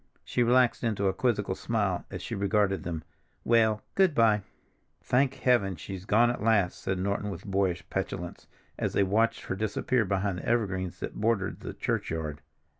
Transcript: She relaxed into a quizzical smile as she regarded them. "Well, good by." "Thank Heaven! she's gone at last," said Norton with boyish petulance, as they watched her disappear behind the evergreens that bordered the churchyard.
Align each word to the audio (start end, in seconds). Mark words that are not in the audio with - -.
She 0.25 0.41
relaxed 0.41 0.83
into 0.83 1.05
a 1.07 1.13
quizzical 1.13 1.53
smile 1.53 2.05
as 2.09 2.23
she 2.23 2.33
regarded 2.33 2.81
them. 2.81 3.03
"Well, 3.43 3.83
good 3.93 4.15
by." 4.15 4.41
"Thank 4.99 5.35
Heaven! 5.35 5.75
she's 5.75 6.05
gone 6.05 6.31
at 6.31 6.41
last," 6.41 6.79
said 6.81 6.97
Norton 6.97 7.29
with 7.29 7.45
boyish 7.45 7.87
petulance, 7.91 8.47
as 8.79 8.93
they 8.93 9.03
watched 9.03 9.43
her 9.43 9.55
disappear 9.55 10.03
behind 10.03 10.39
the 10.39 10.45
evergreens 10.49 11.01
that 11.01 11.21
bordered 11.21 11.59
the 11.59 11.75
churchyard. 11.75 12.41